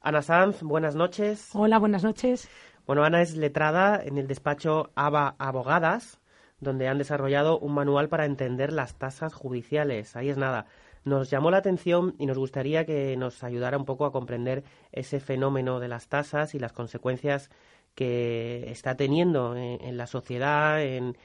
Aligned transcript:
Ana 0.00 0.22
Sanz, 0.22 0.62
buenas 0.62 0.94
noches. 0.94 1.50
Hola, 1.54 1.78
buenas 1.78 2.04
noches. 2.04 2.48
Bueno, 2.86 3.02
Ana 3.02 3.20
es 3.20 3.36
letrada 3.36 4.00
en 4.02 4.16
el 4.16 4.28
despacho 4.28 4.90
ABA 4.94 5.34
Abogadas, 5.38 6.20
donde 6.60 6.86
han 6.86 6.98
desarrollado 6.98 7.58
un 7.58 7.74
manual 7.74 8.08
para 8.08 8.24
entender 8.24 8.72
las 8.72 8.94
tasas 8.94 9.34
judiciales. 9.34 10.14
Ahí 10.14 10.28
es 10.28 10.36
nada. 10.36 10.66
Nos 11.04 11.30
llamó 11.30 11.50
la 11.50 11.58
atención 11.58 12.14
y 12.16 12.26
nos 12.26 12.38
gustaría 12.38 12.86
que 12.86 13.16
nos 13.16 13.42
ayudara 13.42 13.76
un 13.76 13.84
poco 13.84 14.06
a 14.06 14.12
comprender 14.12 14.62
ese 14.92 15.18
fenómeno 15.18 15.80
de 15.80 15.88
las 15.88 16.08
tasas 16.08 16.54
y 16.54 16.60
las 16.60 16.72
consecuencias 16.72 17.50
que 17.96 18.70
está 18.70 18.96
teniendo 18.96 19.56
en, 19.56 19.96
la 19.96 20.06
sociedad, 20.06 20.80
en, 20.80 21.16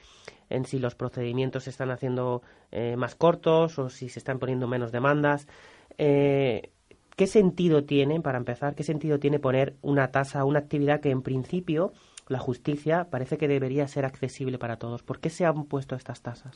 si 0.64 0.80
los 0.80 0.96
procedimientos 0.96 1.64
se 1.64 1.70
están 1.70 1.92
haciendo 1.92 2.42
eh, 2.72 2.96
más 2.96 3.14
cortos 3.14 3.78
o 3.78 3.88
si 3.88 4.08
se 4.08 4.18
están 4.18 4.40
poniendo 4.40 4.66
menos 4.66 4.90
demandas. 4.90 5.46
Eh, 5.96 6.72
¿Qué 7.16 7.28
sentido 7.28 7.84
tiene, 7.84 8.20
para 8.20 8.38
empezar, 8.38 8.74
qué 8.74 8.82
sentido 8.82 9.20
tiene 9.20 9.38
poner 9.38 9.76
una 9.82 10.10
tasa 10.10 10.40
a 10.40 10.44
una 10.44 10.58
actividad 10.58 11.00
que 11.00 11.10
en 11.10 11.22
principio 11.22 11.92
la 12.26 12.40
justicia 12.40 13.08
parece 13.08 13.38
que 13.38 13.46
debería 13.46 13.86
ser 13.86 14.04
accesible 14.04 14.58
para 14.58 14.78
todos? 14.78 15.04
¿Por 15.04 15.20
qué 15.20 15.30
se 15.30 15.44
han 15.46 15.64
puesto 15.66 15.94
estas 15.94 16.22
tasas? 16.22 16.52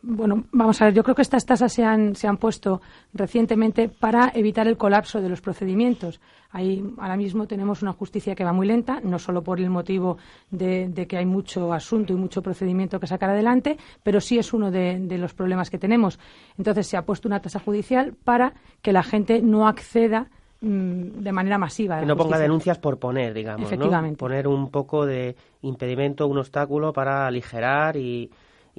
Bueno, 0.00 0.44
vamos 0.52 0.80
a 0.80 0.86
ver, 0.86 0.94
yo 0.94 1.02
creo 1.02 1.16
que 1.16 1.22
estas 1.22 1.44
tasas 1.44 1.72
se 1.72 1.84
han, 1.84 2.14
se 2.14 2.28
han 2.28 2.36
puesto 2.36 2.80
recientemente 3.12 3.88
para 3.88 4.30
evitar 4.32 4.68
el 4.68 4.76
colapso 4.76 5.20
de 5.20 5.28
los 5.28 5.40
procedimientos. 5.40 6.20
Ahí 6.50 6.82
ahora 6.98 7.16
mismo 7.16 7.46
tenemos 7.46 7.82
una 7.82 7.92
justicia 7.92 8.34
que 8.34 8.44
va 8.44 8.52
muy 8.52 8.66
lenta, 8.66 9.00
no 9.02 9.18
solo 9.18 9.42
por 9.42 9.60
el 9.60 9.70
motivo 9.70 10.16
de, 10.50 11.06
que 11.08 11.16
hay 11.16 11.26
mucho 11.26 11.72
asunto 11.72 12.12
y 12.12 12.16
mucho 12.16 12.42
procedimiento 12.42 13.00
que 13.00 13.06
sacar 13.08 13.30
adelante, 13.30 13.76
pero 14.02 14.20
sí 14.20 14.38
es 14.38 14.52
uno 14.52 14.70
de, 14.70 15.18
los 15.18 15.34
problemas 15.34 15.68
que 15.68 15.78
tenemos. 15.78 16.20
Entonces 16.56 16.86
se 16.86 16.96
ha 16.96 17.02
puesto 17.04 17.28
una 17.28 17.40
tasa 17.40 17.58
judicial 17.58 18.14
para 18.24 18.54
que 18.80 18.92
la 18.92 19.02
gente 19.02 19.42
no 19.42 19.66
acceda 19.66 20.30
mm, 20.60 21.22
de 21.22 21.32
manera 21.32 21.58
masiva. 21.58 22.00
Que 22.00 22.06
no 22.06 22.16
ponga 22.16 22.38
denuncias 22.38 22.78
por 22.78 22.98
poner, 22.98 23.34
digamos. 23.34 23.66
Efectivamente. 23.66 24.16
Poner 24.16 24.46
un 24.46 24.70
poco 24.70 25.04
de 25.04 25.34
impedimento, 25.62 26.28
un 26.28 26.38
obstáculo 26.38 26.92
para 26.92 27.26
aligerar 27.26 27.96
y 27.96 28.30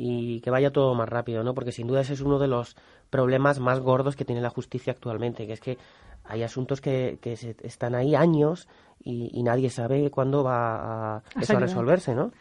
y 0.02 0.39
que 0.39 0.50
vaya 0.50 0.72
todo 0.72 0.95
más 0.95 1.09
rápido, 1.09 1.44
¿no? 1.44 1.53
Porque 1.53 1.73
sin 1.73 1.86
duda 1.86 2.00
ese 2.00 2.14
es 2.14 2.22
uno 2.22 2.39
de 2.39 2.47
los 2.47 2.78
problemas 3.09 3.59
más 3.59 3.81
gordos 3.81 4.16
que 4.16 4.23
tiene 4.23 4.39
la 4.39 4.50
justicia 4.50 4.94
actualmente, 4.94 5.45
que 5.45 5.53
es 5.53 5.59
que 5.59 5.78
hay 6.23 6.42
asuntos 6.42 6.80
que, 6.80 7.19
que 7.22 7.33
están 7.33 7.95
ahí 7.95 8.16
años 8.16 8.70
y, 9.03 9.44
nadie 9.44 9.70
sabe 9.70 10.09
cuándo 10.09 10.42
va 10.42 11.17
a, 11.17 11.23
eso 11.42 11.58
a 11.58 11.59
resolverse, 11.59 12.16
¿no? 12.16 12.31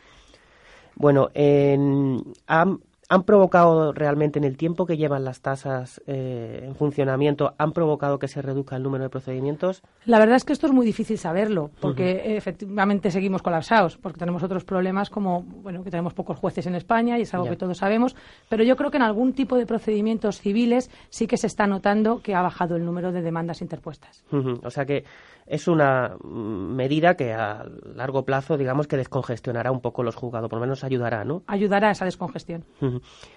Bueno, 0.95 1.31
en, 1.35 2.23
han 2.47 2.79
provocado 3.25 3.93
realmente 3.93 4.39
en 4.39 4.45
el 4.45 4.57
tiempo 4.57 4.85
que 4.85 4.99
llevan 4.99 5.25
las 5.25 5.41
tasas 5.41 6.03
eh, 6.07 6.65
en 6.65 6.75
funcionamiento, 6.75 7.55
han 7.57 7.73
provocado 7.73 8.19
que 8.19 8.29
se 8.29 8.43
reduzca 8.43 8.77
el 8.77 8.83
número 8.83 9.05
de 9.05 9.11
procedimientos? 9.11 9.83
La 10.05 10.19
verdad 10.19 10.37
es 10.37 10.45
que 10.45 10.53
esto 10.53 10.67
es 10.67 10.73
muy 10.73 10.85
difícil 10.85 11.17
saberlo, 11.17 11.71
porque 11.81 12.37
efectivamente 12.37 13.11
seguimos 13.11 13.43
colapsados, 13.43 13.97
porque 13.97 14.19
tenemos 14.19 14.43
otros 14.43 14.65
problemas 14.65 15.09
como, 15.09 15.43
bueno, 15.43 15.83
que 15.83 15.91
tenemos 15.91 16.13
pocos 16.13 16.39
jueces 16.39 16.67
en 16.67 16.75
España 16.75 17.19
y 17.19 17.23
es 17.23 17.33
algo 17.33 17.49
que 17.49 17.57
todos 17.57 17.79
sabemos, 17.79 18.15
pero 18.49 18.63
yo 18.63 18.77
creo 18.77 18.91
que 18.91 18.99
en 18.99 19.05
algún 19.05 19.33
tipo 19.33 19.57
de 19.57 19.65
procedimientos 19.65 20.41
civiles 20.41 20.91
sí 21.09 21.27
que 21.27 21.39
se 21.39 21.47
está 21.47 21.67
notando 21.67 22.21
que 22.23 22.35
ha 22.35 22.43
bajado 22.43 22.77
el 22.77 22.85
número 22.85 23.11
de 23.13 23.23
demandas 23.23 23.63
interpuestas. 23.63 24.25
O 24.63 24.71
sea 24.71 24.85
que 24.85 25.05
es 25.47 25.67
una 25.67 26.17
medida 26.23 27.15
que 27.15 27.33
a 27.33 27.65
largo 27.95 28.25
plazo, 28.25 28.57
digamos, 28.57 28.87
que 28.87 28.97
descongestionará 28.97 29.73
un 29.73 29.81
poco 29.81 30.03
los 30.03 30.15
juzgados, 30.15 30.51
por 30.51 30.59
lo 30.59 30.61
menos 30.61 30.85
ayudará, 30.85 31.25
¿no? 31.25 31.43
Ayudará 31.47 31.89
a 31.89 31.93
esa 31.93 32.05
descongestión. 32.05 32.65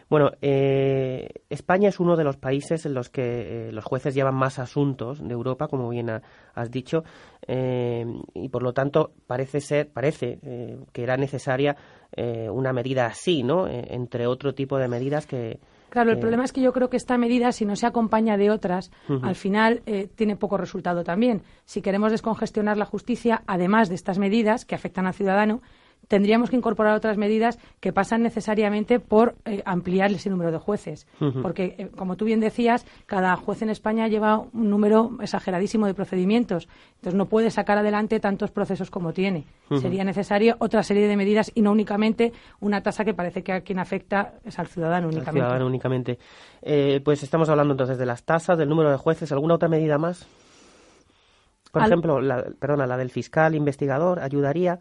Bueno, 0.09 0.31
eh, 0.41 1.29
España 1.49 1.89
es 1.89 1.99
uno 1.99 2.15
de 2.15 2.23
los 2.23 2.37
países 2.37 2.85
en 2.85 2.93
los 2.93 3.09
que 3.09 3.69
eh, 3.69 3.71
los 3.71 3.83
jueces 3.85 4.13
llevan 4.13 4.35
más 4.35 4.59
asuntos 4.59 5.25
de 5.25 5.33
Europa, 5.33 5.67
como 5.67 5.89
bien 5.89 6.09
has 6.09 6.71
dicho, 6.71 7.03
eh, 7.47 8.05
y 8.33 8.49
por 8.49 8.63
lo 8.63 8.73
tanto 8.73 9.13
parece 9.27 9.61
ser, 9.61 9.89
parece 9.89 10.39
que 10.91 11.03
era 11.03 11.17
necesaria 11.17 11.75
una 12.51 12.73
medida 12.73 13.05
así, 13.05 13.41
¿no? 13.41 13.67
entre 13.69 14.27
otro 14.27 14.53
tipo 14.53 14.77
de 14.77 14.89
medidas 14.89 15.25
que 15.25 15.59
Claro, 15.91 16.11
el 16.11 16.19
problema 16.19 16.45
es 16.45 16.53
que 16.53 16.61
yo 16.61 16.71
creo 16.71 16.89
que 16.89 16.95
esta 16.95 17.17
medida, 17.17 17.51
si 17.51 17.65
no 17.65 17.75
se 17.75 17.85
acompaña 17.85 18.37
de 18.37 18.49
otras, 18.49 18.91
al 19.21 19.35
final 19.35 19.81
eh, 19.85 20.07
tiene 20.07 20.37
poco 20.37 20.55
resultado 20.55 21.03
también. 21.03 21.41
Si 21.65 21.81
queremos 21.81 22.13
descongestionar 22.13 22.77
la 22.77 22.85
justicia, 22.85 23.43
además 23.45 23.89
de 23.89 23.95
estas 23.95 24.17
medidas 24.17 24.63
que 24.63 24.73
afectan 24.73 25.05
al 25.05 25.13
ciudadano, 25.13 25.61
tendríamos 26.07 26.49
que 26.49 26.55
incorporar 26.55 26.95
otras 26.95 27.17
medidas 27.17 27.57
que 27.79 27.93
pasan 27.93 28.21
necesariamente 28.21 28.99
por 28.99 29.35
eh, 29.45 29.61
ampliar 29.65 30.11
ese 30.11 30.29
número 30.29 30.51
de 30.51 30.57
jueces. 30.57 31.07
Porque, 31.41 31.75
eh, 31.77 31.89
como 31.95 32.17
tú 32.17 32.25
bien 32.25 32.39
decías, 32.39 32.85
cada 33.05 33.35
juez 33.37 33.61
en 33.61 33.69
España 33.69 34.07
lleva 34.07 34.39
un 34.39 34.69
número 34.69 35.11
exageradísimo 35.21 35.87
de 35.87 35.93
procedimientos. 35.93 36.67
Entonces, 36.95 37.15
no 37.15 37.27
puede 37.27 37.49
sacar 37.49 37.77
adelante 37.77 38.19
tantos 38.19 38.51
procesos 38.51 38.89
como 38.89 39.13
tiene. 39.13 39.45
Sería 39.79 40.03
necesaria 40.03 40.57
otra 40.59 40.83
serie 40.83 41.07
de 41.07 41.15
medidas 41.15 41.51
y 41.55 41.61
no 41.61 41.71
únicamente 41.71 42.33
una 42.59 42.81
tasa 42.81 43.05
que 43.05 43.13
parece 43.13 43.41
que 43.41 43.53
a 43.53 43.61
quien 43.61 43.79
afecta 43.79 44.33
es 44.43 44.59
al 44.59 44.67
ciudadano 44.67 45.07
únicamente. 45.07 45.39
Al 45.39 45.45
ciudadano 45.45 45.65
únicamente. 45.67 46.19
Eh, 46.61 46.99
pues 47.03 47.23
estamos 47.23 47.47
hablando 47.49 47.73
entonces 47.73 47.97
de 47.97 48.05
las 48.05 48.23
tasas, 48.23 48.57
del 48.57 48.67
número 48.67 48.91
de 48.91 48.97
jueces. 48.97 49.31
¿Alguna 49.31 49.55
otra 49.55 49.69
medida 49.69 49.97
más? 49.97 50.27
Por 51.71 51.83
ejemplo, 51.83 52.19
la, 52.19 52.43
perdona, 52.59 52.85
la 52.85 52.97
del 52.97 53.09
fiscal 53.09 53.55
investigador 53.55 54.19
ayudaría 54.19 54.79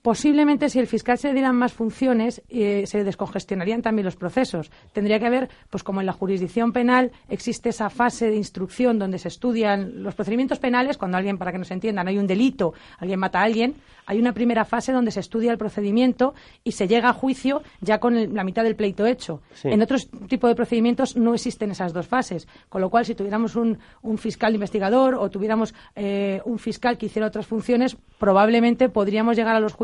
posiblemente 0.00 0.70
si 0.70 0.78
el 0.78 0.86
fiscal 0.86 1.18
se 1.18 1.28
le 1.28 1.34
dieran 1.34 1.56
más 1.56 1.72
funciones, 1.72 2.42
eh, 2.48 2.84
se 2.86 3.04
descongestionarían 3.04 3.82
también 3.82 4.06
los 4.06 4.16
procesos. 4.16 4.70
Tendría 4.92 5.18
que 5.18 5.26
haber, 5.26 5.50
pues 5.70 5.82
como 5.82 6.00
en 6.00 6.06
la 6.06 6.12
jurisdicción 6.12 6.72
penal 6.72 7.12
existe 7.28 7.68
esa 7.68 7.90
fase 7.90 8.30
de 8.30 8.36
instrucción 8.36 8.98
donde 8.98 9.18
se 9.18 9.28
estudian 9.28 10.02
los 10.02 10.14
procedimientos 10.14 10.58
penales, 10.58 10.96
cuando 10.96 11.18
alguien, 11.18 11.38
para 11.38 11.52
que 11.52 11.58
nos 11.58 11.70
entiendan, 11.70 12.08
hay 12.08 12.18
un 12.18 12.26
delito, 12.26 12.72
alguien 12.98 13.20
mata 13.20 13.40
a 13.40 13.44
alguien, 13.44 13.74
hay 14.06 14.18
una 14.18 14.32
primera 14.32 14.64
fase 14.64 14.92
donde 14.92 15.10
se 15.10 15.20
estudia 15.20 15.52
el 15.52 15.58
procedimiento 15.58 16.34
y 16.64 16.72
se 16.72 16.88
llega 16.88 17.10
a 17.10 17.12
juicio 17.12 17.62
ya 17.80 17.98
con 17.98 18.34
la 18.34 18.44
mitad 18.44 18.64
del 18.64 18.76
pleito 18.76 19.06
hecho. 19.06 19.42
En 19.64 19.82
otros 19.82 20.08
tipos 20.28 20.50
de 20.50 20.56
procedimientos 20.56 21.16
no 21.16 21.34
existen 21.34 21.70
esas 21.70 21.92
dos 21.92 22.06
fases, 22.06 22.48
con 22.68 22.80
lo 22.80 22.90
cual 22.90 23.04
si 23.04 23.14
tuviéramos 23.14 23.56
un, 23.56 23.78
fiscal 24.16 24.54
investigador 24.54 25.14
o 25.14 25.30
tuviéramos 25.30 25.74
eh, 25.94 26.40
un 26.44 26.58
fiscal 26.58 26.98
que 26.98 27.06
hiciera 27.06 27.28
otras 27.28 27.46
funciones, 27.46 27.96
probablemente 28.18 28.88
podríamos 28.88 29.36
llegar 29.36 29.56
a 29.56 29.60
los 29.60 29.72
juicios 29.72 29.81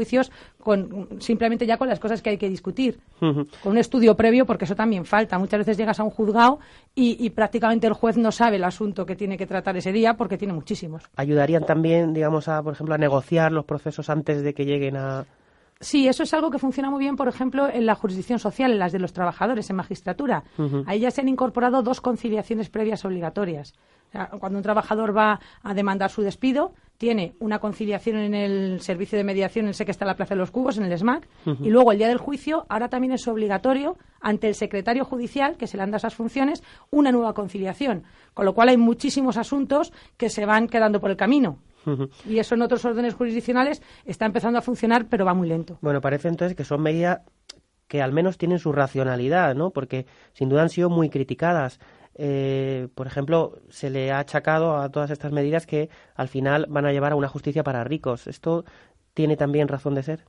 con 0.63 1.21
simplemente 1.21 1.67
ya 1.67 1.77
con 1.77 1.89
las 1.89 1.99
cosas 1.99 2.23
que 2.23 2.31
hay 2.31 2.39
que 2.39 2.49
discutir, 2.49 3.01
con 3.19 3.47
un 3.65 3.79
estudio 3.79 4.17
previo, 4.17 4.47
porque 4.47 4.65
eso 4.65 4.75
también 4.75 5.05
falta. 5.05 5.39
Muchas 5.39 5.59
veces 5.59 5.77
llegas 5.77 5.99
a 6.01 6.05
un 6.05 6.11
juzgado 6.11 6.59
y, 6.95 7.31
prácticamente 7.31 7.87
el 7.87 7.93
juez 7.93 8.17
no 8.17 8.33
sabe 8.33 8.57
el 8.57 8.65
asunto 8.65 9.07
que 9.07 9.17
tiene 9.17 9.37
que 9.37 9.47
tratar 9.47 9.77
ese 9.77 9.93
día 9.93 10.15
porque 10.15 10.37
tiene 10.37 10.53
muchísimos. 10.55 11.05
¿Ayudarían 11.17 11.65
también, 11.65 12.13
digamos, 12.13 12.49
a, 12.49 12.63
por 12.63 12.75
ejemplo, 12.75 12.95
a 12.95 12.99
negociar 12.99 13.53
los 13.53 13.65
procesos 13.65 14.11
antes 14.11 14.43
de 14.43 14.55
que 14.55 14.65
lleguen 14.65 14.97
a...? 14.97 15.25
Sí, 15.81 16.09
eso 16.09 16.25
es 16.25 16.35
algo 16.35 16.51
que 16.51 16.59
funciona 16.59 16.91
muy 16.91 16.99
bien, 16.99 17.15
por 17.15 17.29
ejemplo, 17.29 17.69
en 17.69 17.87
la 17.87 17.95
jurisdicción 17.95 18.41
social, 18.41 18.73
en 18.73 18.81
las 18.81 18.91
de 18.91 18.99
los 18.99 19.13
trabajadores, 19.13 19.71
en 19.71 19.77
magistratura. 19.77 20.43
Ahí 20.87 21.01
ya 21.01 21.13
se 21.13 21.21
han 21.21 21.29
incorporado 21.29 21.83
dos 21.83 22.01
conciliaciones 22.01 22.69
previas 22.69 23.05
obligatorias. 23.05 23.75
cuando 24.41 24.59
un 24.59 24.63
trabajador 24.63 25.17
va 25.17 25.39
a 25.63 25.75
demandar 25.75 26.11
su 26.11 26.23
despido, 26.23 26.73
tiene 26.99 27.35
una 27.39 27.61
conciliación 27.61 28.17
en 28.19 28.35
el 28.35 28.81
servicio 28.81 29.17
de 29.17 29.25
mediación, 29.25 29.67
en 29.67 29.75
sé 29.75 29.85
que 29.85 29.93
está 29.93 30.05
en 30.05 30.09
la 30.09 30.17
Plaza 30.17 30.35
de 30.35 30.41
los 30.41 30.51
Cubos, 30.51 30.77
en 30.79 30.85
el 30.85 30.99
SMAC, 30.99 31.29
y 31.63 31.71
luego 31.71 31.93
el 31.93 31.99
día 31.99 32.09
del 32.09 32.19
juicio, 32.19 32.67
ahora 32.69 32.89
también 32.89 33.13
es 33.13 33.27
obligatorio 33.29 33.97
ante 34.21 34.49
el 34.49 34.57
secretario 34.57 35.05
judicial, 35.05 35.57
que 35.57 35.69
se 35.69 35.77
le 35.77 35.85
han 35.85 35.91
dado 35.91 35.99
esas 35.99 36.17
funciones, 36.17 36.63
una 36.91 37.13
nueva 37.13 37.35
conciliación. 37.35 38.03
Con 38.35 38.45
lo 38.45 38.53
cual 38.53 38.71
hay 38.71 38.77
muchísimos 38.77 39.37
asuntos 39.37 39.93
que 40.17 40.29
se 40.29 40.45
van 40.45 40.67
quedando 40.67 41.01
por 41.01 41.11
el 41.11 41.17
camino. 41.17 41.61
Y 42.29 42.39
eso 42.39 42.55
en 42.55 42.63
otros 42.63 42.85
órdenes 42.85 43.15
jurisdiccionales 43.15 43.81
está 44.05 44.27
empezando 44.27 44.59
a 44.59 44.63
funcionar, 44.63 45.07
pero 45.09 45.25
va 45.25 45.33
muy 45.33 45.49
lento. 45.49 45.79
Bueno, 45.81 46.01
parece 46.01 46.29
entonces 46.29 46.55
que 46.55 46.65
son 46.65 46.83
medidas 46.83 47.21
que 47.87 48.03
al 48.03 48.13
menos 48.13 48.37
tienen 48.37 48.59
su 48.59 48.73
racionalidad, 48.73 49.55
¿no? 49.55 49.71
Porque 49.71 50.05
sin 50.33 50.51
duda 50.51 50.63
han 50.63 50.69
sido 50.69 50.91
muy 50.91 51.09
criticadas. 51.09 51.81
Eh, 52.19 52.89
por 52.97 53.07
ejemplo, 53.07 53.61
se 53.71 53.91
le 53.91 54.11
ha 54.11 54.19
achacado 54.19 54.77
a 54.77 54.91
todas 54.91 55.11
estas 55.11 55.33
medidas 55.33 55.67
que 55.67 55.89
al 56.15 56.29
final 56.29 56.67
van 56.69 56.85
a 56.85 56.93
llevar 56.93 57.13
a 57.13 57.17
una 57.17 57.29
justicia 57.29 57.63
para 57.63 57.85
ricos. 57.85 58.27
¿Esto 58.27 58.65
tiene 59.15 59.37
también 59.37 59.69
razón 59.69 59.95
de 59.95 60.03
ser? 60.03 60.25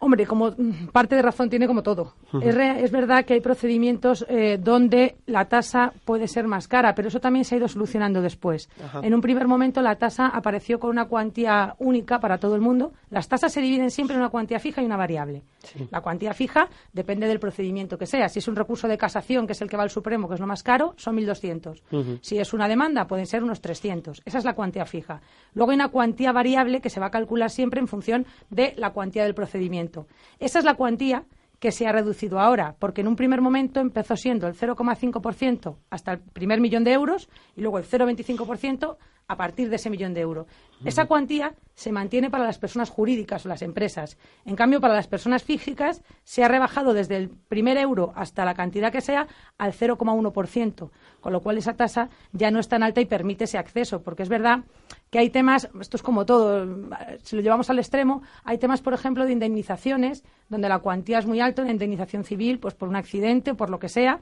Hombre, 0.00 0.26
como 0.26 0.50
mm, 0.50 0.88
parte 0.92 1.16
de 1.16 1.22
razón 1.22 1.50
tiene 1.50 1.66
como 1.66 1.82
todo. 1.82 2.14
es, 2.40 2.90
verdad 2.92 3.24
que 3.24 3.34
hay 3.34 3.40
procedimientos 3.40 4.24
eh, 4.28 4.58
donde 4.58 5.16
la 5.26 5.46
tasa 5.46 5.92
puede 6.04 6.28
ser 6.28 6.46
más 6.46 6.68
cara, 6.68 6.94
pero 6.94 7.08
eso 7.08 7.20
también 7.20 7.44
se 7.44 7.54
ha 7.54 7.58
ido 7.58 7.68
solucionando 7.68 8.22
después. 8.22 8.68
En 9.02 9.12
un 9.14 9.20
primer 9.20 9.48
momento 9.48 9.82
la 9.82 9.96
tasa 9.96 10.28
apareció 10.28 10.78
con 10.78 10.90
una 10.90 11.06
cuantía 11.06 11.74
única 11.78 12.20
para 12.20 12.38
todo 12.38 12.54
el 12.54 12.60
mundo. 12.60 12.92
Las 13.10 13.28
tasas 13.28 13.52
se 13.52 13.60
dividen 13.60 13.90
siempre 13.90 14.14
en 14.14 14.20
una 14.20 14.30
cuantía 14.30 14.60
fija 14.60 14.82
y 14.82 14.84
una 14.84 14.96
variable. 14.96 15.42
La 15.90 16.00
cuantía 16.00 16.32
fija 16.32 16.68
depende 16.92 17.26
del 17.26 17.40
procedimiento 17.40 17.98
que 17.98 18.06
sea. 18.06 18.28
Si 18.28 18.38
es 18.38 18.46
un 18.46 18.56
recurso 18.56 18.86
de 18.86 18.96
casación, 18.96 19.46
que 19.46 19.52
es 19.52 19.62
el 19.62 19.68
que 19.68 19.76
va 19.76 19.82
al 19.82 19.90
Supremo, 19.90 20.28
que 20.28 20.34
es 20.34 20.40
lo 20.40 20.46
más 20.46 20.62
caro, 20.62 20.94
son 20.96 21.16
1.200. 21.16 22.20
Si 22.22 22.38
es 22.38 22.52
una 22.52 22.68
demanda, 22.68 23.06
pueden 23.06 23.26
ser 23.26 23.42
unos 23.42 23.60
300. 23.60 24.22
Esa 24.24 24.38
es 24.38 24.44
la 24.44 24.54
cuantía 24.54 24.84
fija. 24.84 25.20
Luego 25.54 25.72
hay 25.72 25.76
una 25.76 25.88
cuantía 25.88 26.32
variable 26.32 26.80
que 26.80 26.90
se 26.90 27.00
va 27.00 27.06
a 27.06 27.10
calcular 27.10 27.50
siempre 27.50 27.80
en 27.80 27.88
función 27.88 28.26
de 28.50 28.74
la 28.76 28.90
cuantía 28.90 29.24
del 29.24 29.34
procedimiento. 29.34 29.87
Esa 30.38 30.58
es 30.58 30.64
la 30.64 30.74
cuantía 30.74 31.24
que 31.58 31.72
se 31.72 31.86
ha 31.86 31.92
reducido 31.92 32.38
ahora, 32.38 32.76
porque 32.78 33.00
en 33.00 33.08
un 33.08 33.16
primer 33.16 33.40
momento 33.40 33.80
empezó 33.80 34.16
siendo 34.16 34.46
el 34.46 34.54
0,5% 34.54 35.76
hasta 35.90 36.12
el 36.12 36.18
primer 36.20 36.60
millón 36.60 36.84
de 36.84 36.92
euros 36.92 37.28
y 37.56 37.62
luego 37.62 37.78
el 37.78 37.84
0,25% 37.84 38.96
a 39.28 39.36
partir 39.36 39.68
de 39.68 39.76
ese 39.76 39.90
millón 39.90 40.14
de 40.14 40.22
euros. 40.22 40.46
Esa 40.84 41.04
cuantía 41.04 41.54
se 41.74 41.92
mantiene 41.92 42.30
para 42.30 42.44
las 42.44 42.58
personas 42.58 42.88
jurídicas 42.88 43.44
o 43.44 43.48
las 43.48 43.60
empresas. 43.60 44.16
En 44.46 44.56
cambio, 44.56 44.80
para 44.80 44.94
las 44.94 45.06
personas 45.06 45.42
físicas 45.42 46.02
se 46.24 46.42
ha 46.42 46.48
rebajado 46.48 46.94
desde 46.94 47.16
el 47.16 47.28
primer 47.28 47.76
euro 47.76 48.12
hasta 48.16 48.46
la 48.46 48.54
cantidad 48.54 48.90
que 48.90 49.02
sea 49.02 49.28
al 49.58 49.72
0,1%, 49.72 50.90
con 51.20 51.32
lo 51.32 51.40
cual 51.42 51.58
esa 51.58 51.74
tasa 51.74 52.08
ya 52.32 52.50
no 52.50 52.58
es 52.58 52.68
tan 52.68 52.82
alta 52.82 53.02
y 53.02 53.06
permite 53.06 53.44
ese 53.44 53.58
acceso, 53.58 54.02
porque 54.02 54.22
es 54.22 54.30
verdad 54.30 54.60
que 55.10 55.18
hay 55.18 55.28
temas, 55.28 55.68
esto 55.78 55.98
es 55.98 56.02
como 56.02 56.24
todo, 56.24 56.66
si 57.22 57.36
lo 57.36 57.42
llevamos 57.42 57.68
al 57.68 57.78
extremo, 57.78 58.22
hay 58.44 58.56
temas, 58.56 58.80
por 58.80 58.94
ejemplo, 58.94 59.26
de 59.26 59.32
indemnizaciones, 59.32 60.24
donde 60.48 60.70
la 60.70 60.78
cuantía 60.78 61.18
es 61.18 61.26
muy 61.26 61.40
alta, 61.40 61.62
una 61.62 61.72
indemnización 61.72 62.24
civil, 62.24 62.58
pues 62.58 62.74
por 62.74 62.88
un 62.88 62.96
accidente 62.96 63.50
o 63.50 63.56
por 63.56 63.68
lo 63.68 63.78
que 63.78 63.90
sea, 63.90 64.20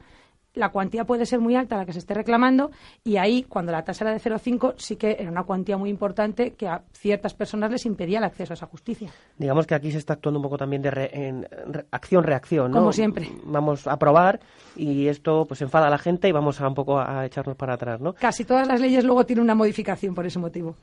la 0.57 0.71
cuantía 0.71 1.05
puede 1.05 1.27
ser 1.27 1.39
muy 1.39 1.55
alta 1.55 1.77
la 1.77 1.85
que 1.85 1.93
se 1.93 2.01
esté 2.01 2.15
reclamando 2.15 2.71
y 3.05 3.19
ahí, 3.19 3.45
cuando 3.45 3.73
la 3.73 3.85
tasa 3.85 4.05
era 4.05 4.13
de 4.13 4.21
0,5, 4.21 4.75
sí 4.79 4.97
que 4.97 5.17
era 5.19 5.31
una 5.31 5.45
cuantía 5.45 5.77
muy 5.77 5.91
importante 5.91 6.55
que 6.55 6.67
a 6.67 6.83
ciertas 6.93 7.35
personas 7.35 7.71
les 7.71 7.85
impedía 7.87 8.19
el 8.19 8.25
acceso 8.25 8.53
a 8.53 8.55
esa 8.55 8.67
justicia. 8.67 9.11
Digamos 9.39 9.67
que 9.67 9.75
aquí 9.75 9.93
se 9.93 9.99
está 9.99 10.15
actuando 10.15 10.41
un 10.41 10.43
poco 10.43 10.57
también 10.57 10.83
de 10.83 11.11
en 11.13 11.47
acción-reacción, 11.91 12.71
¿no? 12.71 12.79
Como 12.79 12.93
siempre. 12.93 13.31
Vamos 13.45 13.87
a 13.87 13.99
probar 13.99 14.41
y 14.75 15.09
esto 15.09 15.45
pues 15.47 15.61
enfada 15.61 15.89
a 15.89 15.91
la 15.91 15.99
gente 15.99 16.29
y 16.29 16.33
vamos 16.33 16.61
a 16.61 16.69
un 16.69 16.75
poco 16.75 16.99
a 16.99 17.27
echarnos 17.27 17.57
para 17.57 17.75
atrás, 17.75 18.01
¿no? 18.01 18.15
Casi 18.15 18.45
todas 18.45 18.67
las 18.67 18.81
leyes 18.81 19.05
luego 19.05 19.27
tienen 19.27 19.45
una 19.45 19.55
modificación 19.55 20.15
por 20.15 20.25
ese 20.25 20.39
motivo. 20.39 20.77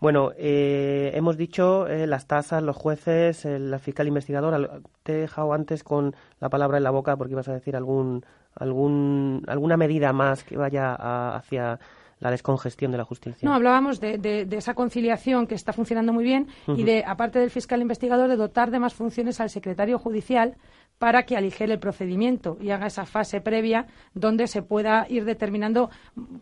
Bueno, 0.00 0.30
eh, 0.36 1.10
hemos 1.14 1.36
dicho 1.36 1.88
eh, 1.88 2.06
las 2.06 2.26
tasas, 2.26 2.62
los 2.62 2.76
jueces, 2.76 3.44
el, 3.44 3.76
fiscal 3.80 4.06
investigador. 4.06 4.82
Te 5.02 5.14
he 5.14 5.20
dejado 5.22 5.52
antes 5.52 5.82
con 5.82 6.14
la 6.38 6.48
palabra 6.48 6.78
en 6.78 6.84
la 6.84 6.90
boca 6.90 7.16
porque 7.16 7.32
ibas 7.32 7.48
a 7.48 7.52
decir 7.52 7.74
algún, 7.74 8.24
algún, 8.58 9.42
alguna 9.46 9.76
medida 9.76 10.12
más 10.12 10.44
que 10.44 10.56
vaya 10.56 10.94
hacia 11.36 11.78
la 12.20 12.30
descongestión 12.30 12.90
de 12.90 12.98
la 12.98 13.04
justicia. 13.04 13.48
No, 13.48 13.54
hablábamos 13.54 14.00
de, 14.00 14.46
esa 14.50 14.74
conciliación 14.74 15.46
que 15.46 15.54
está 15.54 15.72
funcionando 15.72 16.12
muy 16.12 16.24
bien 16.24 16.48
y 16.66 16.82
de, 16.82 17.04
aparte 17.06 17.38
del 17.38 17.50
fiscal 17.50 17.80
investigador, 17.80 18.28
de 18.28 18.36
dotar 18.36 18.70
de 18.70 18.80
más 18.80 18.94
funciones 18.94 19.40
al 19.40 19.50
secretario 19.50 19.98
judicial 19.98 20.56
para 20.98 21.22
que 21.22 21.36
aligere 21.36 21.72
el 21.72 21.78
procedimiento 21.78 22.58
y 22.60 22.70
haga 22.70 22.86
esa 22.86 23.06
fase 23.06 23.40
previa 23.40 23.86
donde 24.14 24.48
se 24.48 24.62
pueda 24.62 25.06
ir 25.08 25.24
determinando, 25.24 25.90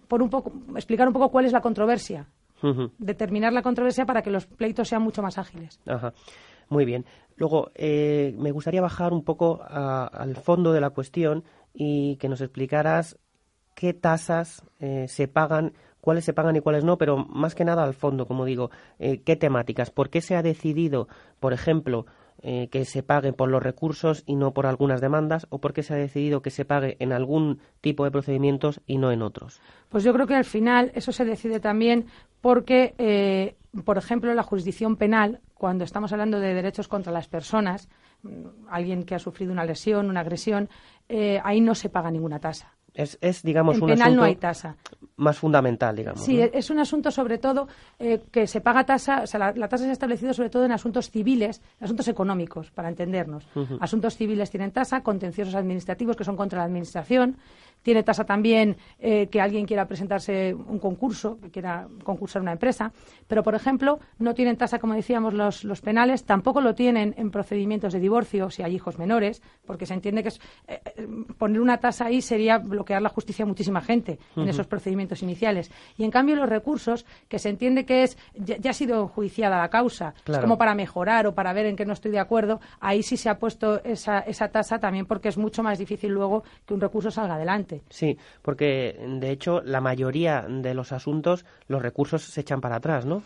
por 0.08 0.22
un 0.22 0.30
poco, 0.30 0.50
explicar 0.74 1.06
un 1.06 1.12
poco 1.12 1.30
cuál 1.30 1.44
es 1.44 1.52
la 1.52 1.60
controversia 1.60 2.26
determinar 2.98 3.52
la 3.52 3.62
controversia 3.62 4.06
para 4.06 4.22
que 4.22 4.30
los 4.30 4.46
pleitos 4.46 4.88
sean 4.88 5.02
mucho 5.02 5.22
más 5.22 5.38
ágiles. 5.38 5.80
Ajá. 5.86 6.12
Muy 6.68 6.84
bien. 6.84 7.04
Luego, 7.36 7.70
eh, 7.74 8.34
me 8.38 8.50
gustaría 8.50 8.80
bajar 8.80 9.12
un 9.12 9.22
poco 9.22 9.60
al 9.62 10.36
fondo 10.36 10.72
de 10.72 10.80
la 10.80 10.90
cuestión 10.90 11.44
y 11.76 12.17
que 12.17 12.28
nos 12.28 12.40
explicaras 12.40 13.19
qué 13.75 13.93
tasas 13.93 14.64
eh, 14.81 15.06
se 15.08 15.28
pagan, 15.28 15.75
cuáles 16.00 16.25
se 16.25 16.32
pagan 16.32 16.56
y 16.56 16.61
cuáles 16.61 16.82
no, 16.82 16.96
pero 16.96 17.19
más 17.19 17.55
que 17.55 17.64
nada 17.64 17.84
al 17.84 17.93
fondo, 17.94 18.26
como 18.26 18.46
digo, 18.46 18.70
eh, 18.99 19.20
qué 19.23 19.37
temáticas, 19.37 19.90
por 19.90 20.08
qué 20.08 20.23
se 20.23 20.34
ha 20.34 20.43
decidido, 20.43 21.06
por 21.38 21.52
ejemplo, 21.52 22.06
eh, 22.43 22.69
que 22.69 22.87
se 22.87 23.02
pague 23.02 23.34
por 23.34 23.50
los 23.50 23.62
recursos 23.62 24.23
y 24.26 24.37
no 24.37 24.52
por 24.52 24.67
algunas 24.67 25.02
demandas 25.02 25.46
o 25.50 25.58
por 25.58 25.75
qué 25.75 25.82
se 25.82 25.93
ha 25.93 25.99
decidido 25.99 26.40
que 26.40 26.50
se 26.50 26.64
pague 26.64 26.96
en 26.99 27.12
algún 27.12 27.61
tipo 27.82 28.05
de 28.05 28.11
procedimientos 28.11 28.81
y 28.87 28.96
no 28.96 29.12
en 29.12 29.20
otros? 29.20 29.61
Pues 29.90 30.02
yo 30.02 30.14
creo 30.14 30.26
que 30.26 30.34
al 30.34 30.44
final 30.44 30.93
eso 30.94 31.12
se 31.12 31.26
decide 31.26 31.61
también 31.61 32.06
porque, 32.40 33.56
por 33.84 33.99
ejemplo, 33.99 34.32
la 34.34 34.43
jurisdicción 34.43 34.96
penal, 34.96 35.40
cuando 35.55 35.84
estamos 35.84 36.12
hablando 36.12 36.38
de 36.38 36.55
derechos 36.55 36.88
contra 36.88 37.12
las 37.12 37.26
personas, 37.26 37.88
alguien 38.68 39.04
que 39.04 39.14
ha 39.14 39.18
sufrido 39.18 39.52
una 39.52 39.64
lesión, 39.64 40.08
una 40.10 40.20
agresión, 40.20 40.68
eh, 41.08 41.40
ahí 41.44 41.60
no 41.60 41.74
se 41.74 41.88
paga 41.88 42.10
ninguna 42.10 42.38
tasa. 42.38 42.72
Es, 42.96 43.18
es 43.20 43.42
digamos, 43.42 43.76
en 43.76 43.82
un 43.82 43.88
penal 43.90 44.02
asunto 44.04 44.20
no 44.20 44.26
hay 44.26 44.36
tasa. 44.36 44.76
más 45.16 45.36
fundamental, 45.36 45.94
digamos. 45.94 46.24
Sí, 46.24 46.40
es 46.40 46.70
un 46.70 46.78
asunto 46.78 47.10
sobre 47.10 47.36
todo 47.36 47.68
eh, 47.98 48.22
que 48.30 48.46
se 48.46 48.62
paga 48.62 48.84
tasa, 48.84 49.22
o 49.22 49.26
sea, 49.26 49.52
la, 49.54 49.68
tasa 49.68 49.84
se 49.84 49.90
ha 49.90 49.92
establecido 49.92 50.32
sobre 50.32 50.48
todo 50.48 50.64
en 50.64 50.72
asuntos 50.72 51.10
civiles, 51.10 51.60
asuntos 51.78 52.08
económicos, 52.08 52.70
para 52.70 52.88
entendernos. 52.88 53.46
Asuntos 53.80 54.16
civiles 54.16 54.50
tienen 54.50 54.70
tasa, 54.70 55.02
contenciosos 55.02 55.54
administrativos 55.54 56.16
que 56.16 56.24
son 56.24 56.36
contra 56.36 56.60
la 56.60 56.64
administración, 56.64 57.36
tiene 57.87 58.03
tasa 58.03 58.25
también 58.25 58.79
eh, 58.99 59.29
que 59.29 59.41
alguien 59.41 59.65
quiera 59.65 59.87
presentarse 59.87 60.53
un 60.53 60.81
concurso, 60.81 61.38
que 61.41 61.53
quiera 61.53 61.87
concursar 62.03 62.43
una 62.43 62.50
empresa. 62.50 62.91
Pero, 63.29 63.44
por 63.44 63.55
ejemplo, 63.55 64.00
no 64.19 64.35
tienen 64.35 64.56
tasa, 64.56 64.81
como 64.81 64.94
decíamos, 64.94 65.35
los, 65.35 65.62
los 65.62 65.83
penales. 65.83 66.25
Tampoco 66.25 66.61
lo 66.61 66.75
tienen 66.75 67.15
en 67.17 67.31
procedimientos 67.31 67.93
de 67.93 68.00
divorcio 68.00 68.50
si 68.50 68.65
hay 68.65 68.75
hijos 68.75 68.99
menores, 68.99 69.41
porque 69.65 69.87
se 69.87 69.94
entiende 69.94 70.25
que 70.25 70.31
es, 70.31 70.41
eh, 70.67 70.81
eh, 70.97 71.06
poner 71.38 71.61
una 71.61 71.79
tasa 71.79 72.06
ahí 72.06 72.23
sería 72.23 72.59
bloquear 72.59 73.00
la 73.00 73.09
justicia 73.09 73.44
a 73.44 73.47
muchísima 73.47 73.81
gente 73.81 74.19
en 74.35 74.49
esos 74.49 74.67
procedimientos 74.67 75.23
iniciales. 75.23 75.71
Y, 75.97 76.03
en 76.03 76.11
cambio, 76.11 76.35
los 76.35 76.49
recursos, 76.49 77.06
que 77.29 77.38
se 77.38 77.50
entiende 77.50 77.85
que 77.85 78.03
es 78.03 78.19
ya, 78.35 78.56
ha 78.69 78.73
sido 78.73 79.00
enjuiciada 79.03 79.59
la 79.59 79.69
causa, 79.69 80.12
es 80.27 80.38
como 80.38 80.59
para 80.59 80.75
mejorar 80.75 81.29
o 81.29 81.37
para 81.37 81.53
ver 81.53 81.67
en 81.67 81.77
qué 81.77 81.87
no 81.87 81.93
estoy 81.93 82.11
de 82.11 82.19
acuerdo, 82.19 82.59
ahí 82.81 83.05
sí 83.05 83.17
se 83.17 83.29
ha 83.29 83.38
puesto 83.38 83.81
esa, 83.85 84.19
esa 84.19 84.49
tasa 84.49 84.81
también 84.81 85.06
porque 85.06 85.29
es 85.29 85.38
mucho 85.38 85.62
más 85.62 85.79
difícil 85.79 86.11
luego 86.11 86.43
que 86.67 86.75
un 86.75 86.81
recurso 86.81 87.12
salga 87.12 87.37
adelante. 87.37 87.75
Sí, 87.88 88.19
porque 88.43 88.96
de 89.20 89.31
hecho 89.31 89.61
la 89.62 89.81
mayoría 89.81 90.46
de 90.49 90.75
los 90.75 90.93
asuntos, 90.93 91.44
los 91.69 91.82
recursos 91.82 92.23
se 92.23 92.40
echan 92.40 92.61
para 92.61 92.76
atrás, 92.76 93.06
¿no? 93.06 93.23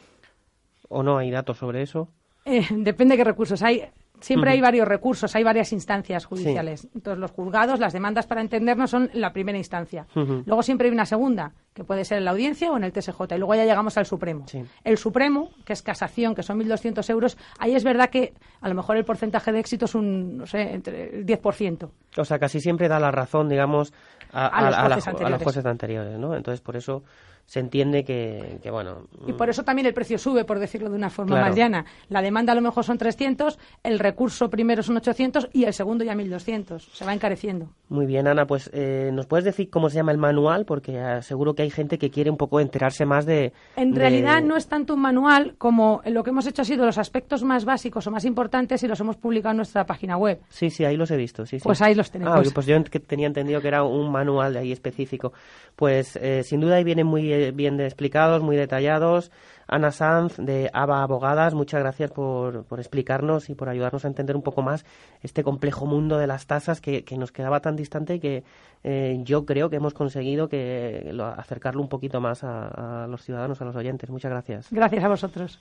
¿O 0.88 1.02
no 1.02 1.18
hay 1.18 1.30
datos 1.30 1.58
sobre 1.58 1.82
eso? 1.82 2.08
Eh, 2.44 2.66
depende 2.70 3.14
de 3.14 3.18
qué 3.18 3.24
recursos. 3.24 3.62
Hay, 3.62 3.84
Siempre 4.20 4.50
hay 4.50 4.60
varios 4.60 4.86
recursos, 4.86 5.34
hay 5.34 5.42
varias 5.42 5.72
instancias 5.72 6.26
judiciales. 6.26 6.88
Entonces, 6.94 7.18
los 7.18 7.30
juzgados, 7.30 7.80
las 7.80 7.92
demandas 7.92 8.26
para 8.26 8.42
entendernos 8.42 8.90
son 8.90 9.10
la 9.14 9.32
primera 9.32 9.56
instancia. 9.56 10.06
Luego 10.14 10.62
siempre 10.62 10.88
hay 10.88 10.92
una 10.92 11.06
segunda, 11.06 11.52
que 11.74 11.84
puede 11.84 12.04
ser 12.04 12.18
en 12.18 12.26
la 12.26 12.32
audiencia 12.32 12.70
o 12.70 12.76
en 12.76 12.84
el 12.84 12.92
TSJ. 12.92 13.18
Y 13.34 13.38
luego 13.38 13.54
ya 13.54 13.64
llegamos 13.64 13.96
al 13.96 14.06
Supremo. 14.06 14.44
El 14.84 14.98
Supremo, 14.98 15.50
que 15.64 15.72
es 15.72 15.82
casación, 15.82 16.34
que 16.34 16.42
son 16.42 16.60
1.200 16.60 17.08
euros, 17.10 17.38
ahí 17.58 17.74
es 17.74 17.82
verdad 17.82 18.10
que 18.10 18.34
a 18.60 18.68
lo 18.68 18.74
mejor 18.74 18.96
el 18.98 19.04
porcentaje 19.04 19.52
de 19.52 19.60
éxito 19.60 19.86
es 19.86 19.94
un, 19.94 20.38
no 20.38 20.46
sé, 20.46 20.74
entre 20.74 21.18
el 21.20 21.26
10%. 21.26 21.88
O 22.18 22.24
sea, 22.24 22.38
casi 22.38 22.60
siempre 22.60 22.88
da 22.88 23.00
la 23.00 23.10
razón, 23.10 23.48
digamos, 23.48 23.94
a, 24.32 24.88
los 25.28 25.42
jueces 25.42 25.66
anteriores, 25.66 26.18
¿no? 26.18 26.34
Entonces, 26.34 26.60
por 26.60 26.76
eso 26.76 27.02
se 27.50 27.58
entiende 27.58 28.04
que, 28.04 28.60
bueno... 28.70 29.08
Y 29.26 29.32
por 29.32 29.50
eso 29.50 29.64
también 29.64 29.84
el 29.84 29.92
precio 29.92 30.18
sube, 30.18 30.44
por 30.44 30.60
decirlo 30.60 30.88
de 30.88 30.94
una 30.94 31.10
forma 31.10 31.40
más 31.40 31.56
llana. 31.56 31.84
La 32.08 32.22
demanda 32.22 32.52
a 32.52 32.54
lo 32.54 32.60
mejor 32.60 32.84
son 32.84 32.96
300, 32.96 33.58
el 33.82 33.98
recurso 33.98 34.48
primero 34.48 34.84
son 34.84 34.98
800 34.98 35.48
y 35.52 35.64
el 35.64 35.72
segundo 35.72 36.04
ya 36.04 36.14
1200. 36.14 36.90
Se 36.92 37.04
va 37.04 37.12
encareciendo. 37.12 37.70
Muy 37.88 38.06
bien, 38.06 38.28
Ana, 38.28 38.46
pues 38.46 38.70
eh, 38.72 39.10
¿nos 39.12 39.26
puedes 39.26 39.44
decir 39.44 39.68
cómo 39.68 39.90
se 39.90 39.96
llama 39.96 40.12
el 40.12 40.18
manual? 40.18 40.64
Porque 40.64 40.96
seguro 41.22 41.56
que 41.56 41.62
hay 41.62 41.70
gente 41.70 41.98
que 41.98 42.08
quiere 42.08 42.30
un 42.30 42.36
poco 42.36 42.60
enterarse 42.60 43.04
más 43.04 43.26
de... 43.26 43.52
En 43.74 43.96
realidad 43.96 44.42
no 44.42 44.56
es 44.56 44.68
tanto 44.68 44.94
un 44.94 45.00
manual 45.00 45.56
como 45.58 46.02
lo 46.04 46.22
que 46.22 46.30
hemos 46.30 46.46
hecho 46.46 46.62
ha 46.62 46.64
sido 46.64 46.86
los 46.86 46.98
aspectos 46.98 47.42
más 47.42 47.64
básicos 47.64 48.06
o 48.06 48.12
más 48.12 48.24
importantes 48.26 48.80
y 48.84 48.86
los 48.86 49.00
hemos 49.00 49.16
publicado 49.16 49.50
en 49.50 49.56
nuestra 49.56 49.86
página 49.86 50.16
web. 50.16 50.38
Sí, 50.50 50.70
sí, 50.70 50.84
ahí 50.84 50.96
los 50.96 51.10
he 51.10 51.16
visto. 51.16 51.44
Sí, 51.46 51.58
Pues 51.60 51.82
ahí 51.82 51.96
los 51.96 52.12
tenemos. 52.12 52.46
Ah, 52.46 52.50
pues 52.54 52.66
yo 52.66 52.80
tenía 52.84 53.26
entendido 53.26 53.60
que 53.60 53.66
era 53.66 53.82
un 53.82 54.12
manual 54.12 54.56
ahí 54.56 54.70
específico. 54.70 55.32
Pues 55.74 56.14
eh, 56.14 56.44
sin 56.44 56.60
duda 56.60 56.76
ahí 56.76 56.84
viene 56.84 57.02
muy 57.02 57.39
bien 57.52 57.80
explicados, 57.80 58.42
muy 58.42 58.56
detallados. 58.56 59.30
Ana 59.66 59.92
Sanz 59.92 60.36
de 60.36 60.68
ABA 60.72 61.02
Abogadas, 61.02 61.54
muchas 61.54 61.80
gracias 61.80 62.10
por, 62.10 62.64
por, 62.64 62.80
explicarnos 62.80 63.50
y 63.50 63.54
por 63.54 63.68
ayudarnos 63.68 64.04
a 64.04 64.08
entender 64.08 64.34
un 64.34 64.42
poco 64.42 64.62
más 64.62 64.84
este 65.22 65.44
complejo 65.44 65.86
mundo 65.86 66.18
de 66.18 66.26
las 66.26 66.46
tasas 66.46 66.80
que, 66.80 67.04
nos 67.16 67.30
quedaba 67.30 67.60
tan 67.60 67.76
distante 67.76 68.16
y 68.16 68.20
que 68.20 68.42
eh, 68.82 69.20
yo 69.22 69.46
creo 69.46 69.70
que 69.70 69.76
hemos 69.76 69.94
conseguido 69.94 70.48
que 70.48 71.14
acercarlo 71.36 71.82
un 71.82 71.88
poquito 71.88 72.20
más 72.20 72.42
a 72.42 73.06
los 73.08 73.22
ciudadanos, 73.22 73.60
a 73.62 73.64
los 73.64 73.76
oyentes. 73.76 74.10
Muchas 74.10 74.32
gracias. 74.32 74.66
Gracias 74.72 75.04
a 75.04 75.08
vosotros. 75.08 75.60